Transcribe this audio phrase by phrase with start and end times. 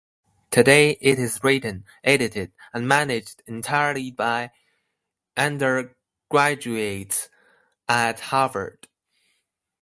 [0.49, 4.49] Today it is written, edited, and managed entirely by
[5.37, 7.29] undergraduates
[7.87, 8.87] at Harvard.